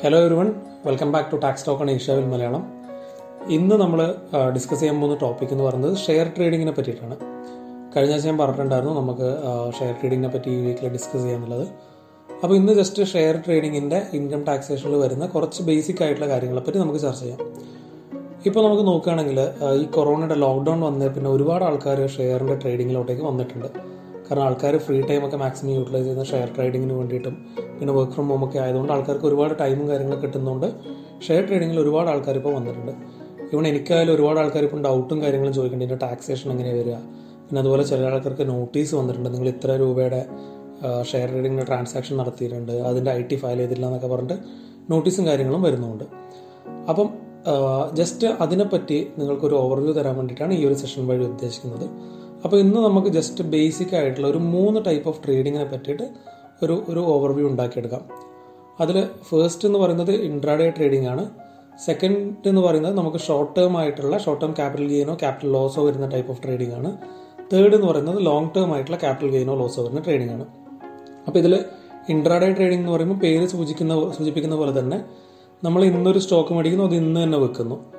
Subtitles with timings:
[0.00, 0.48] Hello everyone
[0.86, 2.62] welcome back to tax talk on ഏഷ്യാവിൽ Malayalam
[3.56, 4.00] ഇന്ന് നമ്മൾ
[4.56, 7.16] discuss ചെയ്യാൻ പോകുന്ന ടോപ്പിക് എന്ന് പറയുന്നത് ഷെയർ ട്രേഡിങ്ങിനെ പറ്റിയിട്ടാണ്.
[7.94, 9.28] കഴിഞ്ഞ ആഴ്ച ഞാൻ പറഞ്ഞിട്ടുണ്ടായിരുന്നു നമുക്ക്
[9.78, 11.64] ഷെയർ ട്രേഡിങ്ങിനെ പറ്റി ഈ വീക്കിൽ ഡിസ്കസ് ചെയ്യാനുള്ളത്.
[12.28, 17.40] അപ്പോൾ ഇന്ന് ജസ്റ്റ് ഷെയർ ട്രേഡിങ്ങിന്റെ ഇൻകം ടാക്സേഷനിൽ വരുന്ന കുറച്ച് ബേസിക് ആയിട്ടുള്ള കാര്യങ്ങളെപ്പറ്റി നമുക്ക് ചർച്ച ചെയ്യാം.
[18.48, 19.40] ഇപ്പോൾ നമുക്ക് നോക്കുകയാണെങ്കിൽ
[19.82, 23.68] ഈ കൊറോണയുടെ ലോക്ക്ഡൗൺ വന്നതിൽ പിന്നെ ഒരുപാട് ആൾക്കാർ ഷെയറിന്റെ ട്രേഡിങ്ങിലോട്ടേക്ക് വന്നിട്ടുണ്ട്.
[24.28, 27.34] കാരണം ആൾക്കാർ ഫ്രീ ടൈം ഒക്കെ മാക്സിമം യൂട്ടിലൈസ് ചെയ്യുന്ന ഷെയർ ട്രേഡിങ്ങിന് വേണ്ടിയിട്ടും
[27.78, 30.68] പിന്നെ വർക്ക് ഫ്രം ഹോം ഒക്കെ ആയതുകൊണ്ട് ആൾക്കാർക്ക് ഒരുപാട് ടൈമും കാര്യങ്ങളും കിട്ടുന്നതുകൊണ്ട്
[31.26, 32.92] ഷെയർ ട്രേഡിങ്ങിൽ ഒരുപാട് ആൾക്കാർ ഇപ്പോൾ വന്നിട്ടുണ്ട്.
[33.52, 35.94] ഇവൺ എനിക്കായാലും ഒരുപാട് ആൾക്കാർ ഇപ്പം ഡൗട്ടും കാര്യങ്ങളും ചോദിക്കുന്നുണ്ട്.
[35.94, 36.96] ഇതിന്റെ ടാക്സേഷൻ എങ്ങനെ വരിക?
[37.46, 39.30] പിന്നെ അതുപോലെ ചില ആൾക്കാർക്ക് നോട്ടീസ് വന്നിട്ടുണ്ട്.
[39.34, 40.20] നിങ്ങൾ ഇത്ര രൂപയുടെ
[41.10, 42.72] ഷെയർ ട്രേഡിങ്ങിന്റെ ട്രാൻസാക്ഷൻ നടത്തിയിട്ടുണ്ട്.
[42.88, 44.38] അതിന്റെ ഐ ടി ഫയൽ ചെയ്തില്ല എന്നൊക്കെ പറഞ്ഞിട്ട്
[44.90, 46.04] നോട്ടീസും കാര്യങ്ങളും വരുന്നുണ്ട്.
[46.90, 47.08] അപ്പം
[47.98, 51.86] ജസ്റ്റ് അതിനെപ്പറ്റി നിങ്ങൾക്കൊരു ഓവർവ്യൂ തരാൻ വേണ്ടിയിട്ടാണ് ഈ ഒരു സെഷൻ വഴി ഉദ്ദേശിക്കുന്നത്.
[52.46, 56.02] അപ്പോൾ ഇന്ന് നമുക്ക് ജസ്റ്റ് ബേസിക് ആയിട്ടുള്ള ഒരു മൂന്ന് ടൈപ്പ് ഓഫ് ട്രേഡിങ്ങിനെ പറ്റിയിട്ട്
[56.62, 58.00] ഒരു ഒരു ഓവർവ്യൂ ഉണ്ടാക്കിയെടുക്കാം.
[58.80, 61.30] അതിൽ ഫേസ്റ്റ് എന്ന് പറയുന്നത് ഇൻട്രാഡേ ട്രേഡിംഗ് ആണ്.
[61.84, 66.30] സെക്കൻഡ് എന്ന് പറയുന്നത് നമുക്ക് ഷോർട്ട് ടേം ആയിട്ടുള്ള ഷോർട്ട് ടേം ക്യാപിറ്റൽ ഗെയിനോ ക്യാപിറ്റൽ ലോസോ വരുന്ന ടൈപ്പ്
[66.30, 66.96] ഓഫ് ട്രേഡിംഗ് ആണ്.
[67.52, 70.46] തേർഡ് എന്ന് പറയുന്നത് ലോങ് ടേം ആയിട്ടുള്ള ക്യാപിറ്റൽ ഗെയിനോ ലോസോ വരുന്ന ട്രേഡിംഗ് ആണ്.
[71.26, 71.64] അപ്പോൾ ഇതിൽ
[72.08, 75.04] ഇൻട്രാഡേ ട്രേഡിംഗ് എന്ന് പറയുമ്പോൾ പേര് സൂചിക്കുന്ന സൂചിപ്പിക്കുന്ന പോലെ തന്നെ
[75.64, 77.92] നമ്മൾ ഇന്നൊരു സ്റ്റോക്ക് മേടിക്കുന്നു അത് ഇന്ന് തന്നെ വെക്കുന്നു.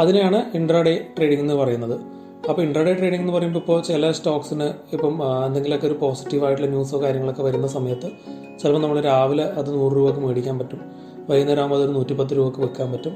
[0.00, 2.17] അതിനെയാണ് ഇൻട്രാഡേ ട്രേഡിംഗ് എന്ന് പറയുന്നത്.
[2.48, 5.14] അപ്പോൾ ഇൻട്രാഡേ ട്രേഡിംഗ് എന്ന് പറയുമ്പോൾ ഇപ്പോൾ ചില സ്റ്റോക്സിന് ഇപ്പം
[5.46, 8.08] എന്തെങ്കിലുമൊക്കെ ഒരു പോസിറ്റീവ് ആയിട്ടുള്ള ന്യൂസോ കാര്യങ്ങളൊക്കെ വരുന്ന സമയത്ത്
[8.60, 10.80] ചിലപ്പോൾ നമ്മൾ രാവിലെ അത് നൂറ് രൂപക്ക് മേടിക്കാൻ പറ്റും.
[11.30, 13.14] വൈകുന്നേരം ആകുമ്പോൾ അതൊരു നൂറ്റിപ്പത്ത് രൂപക്ക് വെക്കാൻ പറ്റും.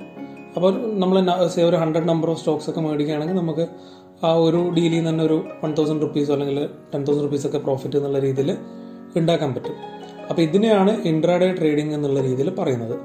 [0.57, 3.67] അപ്പോൾ നമ്മൾ സേ ഒരു ഹൺഡ്രഡ് നമ്പർ ഓഫ് സ്റ്റോക്സ് ഒക്കെ മേടിക്കുകയാണെങ്കിൽ നമുക്ക്
[4.25, 7.97] ആ ഒരു ഡീലിൽ നിന്ന് തന്നെ ഒരു വൺ തൗസൻഡ് റുപ്പീസോ അല്ലെങ്കിൽ ടെൻ തൗസൻഡ് റുപ്പീസ് ഒക്കെ പ്രോഫിറ്റ്
[7.97, 8.57] എന്നുള്ള രീതിയിൽ
[9.17, 9.77] ഉണ്ടാക്കാൻ പറ്റും.
[10.31, 12.97] അപ്പോൾ ഇതിനെയാണ് ഇൻട്രാഡേ ട്രേഡിംഗ് എന്നുള്ള രീതിയിൽ പറയുന്നത്.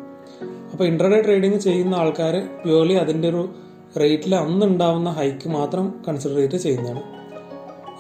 [0.73, 3.50] അപ്പോൾ ഇൻട്രാഡേ ട്രേഡിംഗ് ചെയ്യുന്ന ആൾക്കാർ പ്യുവർലി അതിന്റെ ഒരു
[3.98, 7.02] റേറ്റിൽ അന്ന് ഉണ്ടാവുന്ന ഹൈക്ക് മാത്രം കൺസിഡർ ചെയ്തിട്ട് ചെയ്യുന്നതാണ്.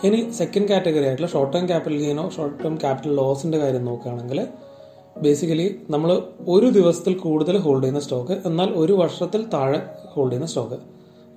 [0.03, 4.39] ഇനി സെക്കൻഡ് കാറ്റഗറി ആയിട്ടുള്ള ഷോർട്ട് ടേം ക്യാപിറ്റൽ ഗെയിനോ ഷോർട്ട് ടേം ക്യാപിറ്റൽ ലോസിന്റെ കാര്യം നോക്കുകയാണെങ്കിൽ
[5.21, 6.09] ബേസിക്കലി നമ്മൾ
[6.47, 9.79] ഒരു ദിവസത്തിൽ കൂടുതൽ ഹോൾഡ് ചെയ്യുന്ന സ്റ്റോക്ക് എന്നാൽ ഒരു വർഷത്തിൽ താഴെ
[10.13, 10.77] ഹോൾഡ് ചെയ്യുന്ന സ്റ്റോക്ക്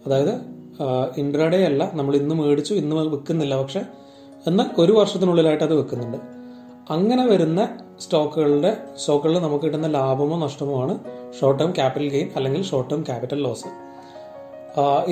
[0.06, 0.34] അതായത്
[1.18, 3.82] ഇൻട്രാഡേ അല്ല നമ്മൾ ഇന്ന് മേടിച്ചു ഇന്ന് വിൽക്കുന്നില്ല പക്ഷെ
[4.46, 6.18] എന്നാൽ ഒരു വർഷത്തിനുള്ളിലായിട്ട് അത് വെക്കുന്നുണ്ട്
[6.90, 7.60] അങ്ങനെ വരുന്ന
[8.00, 10.94] സ്റ്റോക്കുകളുടെ സ്റ്റോക്കുകളിൽ നമുക്ക് കിട്ടുന്ന ലാഭമോ നഷ്ടമോ ആണ്
[11.40, 13.68] ഷോർട്ട് ടേം ക്യാപിറ്റൽ ഗെയിൻ അല്ലെങ്കിൽ ഷോർട്ട് ടേം ക്യാപിറ്റൽ ലോസ്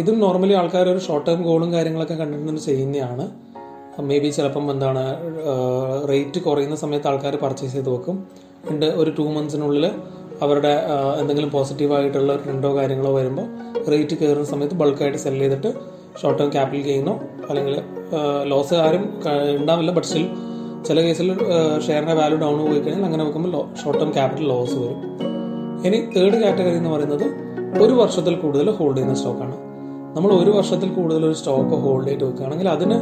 [0.01, 3.25] ഇതും നോർമലി ആൾക്കാർ ഒരു ഷോർട്ട് ടേം ഗോളും കാര്യങ്ങളൊക്കെ കണ്ടിട്ട് ചെയ്യുന്നതാണ്.
[4.09, 5.03] മേ ബി ചിലപ്പം എന്താണ്
[6.11, 8.17] റേറ്റ് കുറയുന്ന സമയത്ത് ആൾക്കാർ പർച്ചേസ് ചെയ്ത് വെക്കും.
[8.71, 9.87] ഉണ്ട് ഒരു ടു മന്ത്സിനുള്ളിൽ
[10.45, 10.73] അവരുടെ
[11.21, 13.47] എന്തെങ്കിലും പോസിറ്റീവ് ആയിട്ടുള്ള ട്രെൻഡോ കാര്യങ്ങളോ വരുമ്പോൾ
[13.93, 15.73] റേറ്റ് കയറുന്ന സമയത്ത് ബൾക്കായിട്ട് സെൽ ചെയ്തിട്ട്
[16.23, 17.15] ഷോർട്ട് ടേം ക്യാപിറ്റൽ ഗെയിനോ
[17.49, 17.77] അല്ലെങ്കിൽ
[18.53, 19.05] ലോസ് ആരും
[19.61, 19.91] ഉണ്ടാവില്ല.
[19.91, 20.27] ബട്ട് സ്റ്റിൽ
[20.89, 21.29] ചില കേസിൽ
[21.87, 23.53] ഷെയറിന്റെ വാല്യൂ ഡൗൺ പോയി കഴിഞ്ഞാൽ അങ്ങനെ വെക്കുമ്പോൾ
[23.83, 25.01] ഷോർട്ട് ടേം ക്യാപിറ്റൽ ലോസ് വരും.
[25.87, 29.57] ഇനി തേർഡ് കാറ്റഗറി എന്ന് പറയുന്നത് ഒരു വർഷത്തിൽ കൂടുതൽ ഹോൾഡ് ചെയ്യുന്ന സ്റ്റോക്കാണ്
[30.17, 32.97] നമ്മൾ ഒരു വർഷത്തിൽ കൂടുതൽ ഒരു സ്റ്റോക്ക് ഹോൾഡ് ചെയ്ത് വെക്കുകയാണെങ്കിൽ അതിന്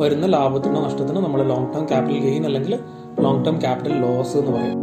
[0.00, 2.74] വരുന്ന ലാഭത്തിനോ നഷ്ടത്തിനോ നമ്മൾ ലോങ് ടേം ക്യാപിറ്റൽ ഗെയിൻ അല്ലെങ്കിൽ
[3.20, 4.78] ലോങ് ടേം ക്യാപിറ്റൽ ലോസ് എന്ന് പറയും.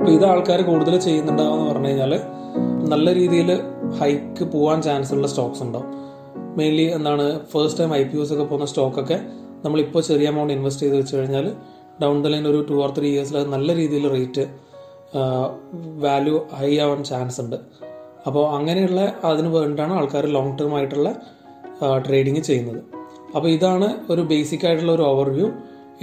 [0.00, 2.20] അപ്പോൾ ഇത് ആൾക്കാർ കൂടുതൽ ചെയ്യുന്നുണ്ടാവുമെന്ന് പറഞ്ഞു കഴിഞ്ഞാൽ
[2.92, 3.50] നല്ല രീതിയിൽ
[4.00, 5.88] ഹൈക്ക് പോകാൻ ചാൻസ് ഉള്ള സ്റ്റോക്സ് ഉണ്ടാവും
[6.58, 9.18] മെയിൻലി എന്താണ് first time I P Os ഒക്കെ പോകുന്ന സ്റ്റോക്കൊക്കെ
[9.64, 11.46] നമ്മളിപ്പോൾ ചെറിയ എമൗണ്ട് ഇൻവെസ്റ്റ് ചെയ്ത് വെച്ച് കഴിഞ്ഞാൽ
[12.02, 14.46] ഡൗൺ ദ ലൈൻ ഒരു ടു ഓർ ത്രീ ഇയേഴ്സിൽ നല്ല രീതിയിൽ റേറ്റ്
[16.06, 17.56] വാല്യൂ ഹൈ ആവാൻ ചാൻസ് ഉണ്ട്.
[18.28, 19.00] അപ്പോൾ അങ്ങനെയുള്ള
[19.30, 21.10] അതിന് വേണ്ടിയിട്ടാണ് ആൾക്കാർ ലോങ് ടേം ആയിട്ടുള്ള
[22.06, 22.80] ട്രേഡിങ് ചെയ്യുന്നത്.
[23.36, 25.46] അപ്പോൾ ഇതാണ് ഒരു ബേസിക് ആയിട്ടുള്ള ഒരു ഓവർവ്യൂ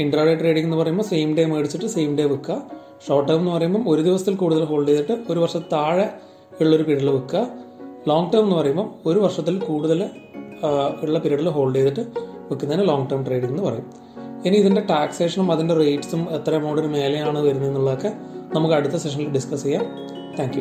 [0.03, 2.57] ഇൻട്രാഡേ ട്രേഡിംഗ് എന്ന് പറയുമ്പോൾ സെയിം ഡേ മേടിച്ചിട്ട് സെയിം ഡേ വിൽക്കുക.
[3.07, 6.07] ഷോർട്ട് ടേം എന്ന് പറയുമ്പോൾ ഒരു ദിവസത്തിൽ കൂടുതൽ ഹോൾഡ് ചെയ്തിട്ട് ഒരു വർഷം താഴെ
[6.61, 7.41] ഉള്ളൊരു പീരീഡിൽ വിൽക്കുക.
[8.09, 10.01] ലോങ് ടേം എന്ന് പറയുമ്പോൾ ഒരു വർഷത്തിൽ കൂടുതൽ
[11.05, 12.03] ഉള്ള പീരീഡിൽ ഹോൾഡ് ചെയ്തിട്ട്
[12.49, 13.87] വെക്കുന്നതിന് ലോങ് ടേം ട്രേഡിംഗ് എന്ന് പറയും.
[14.47, 18.11] ഇനി ഇതിന്റെ ടാക്സേഷനും അതിന്റെ റേറ്റ്സും എത്ര എമൗണ്ടിന് മേലെയാണ് വരുന്നത് എന്നുള്ളതൊക്കെ
[18.55, 19.85] നമുക്ക് അടുത്ത സെഷനിൽ ഡിസ്കസ് ചെയ്യാം.
[20.39, 20.59] താങ്ക്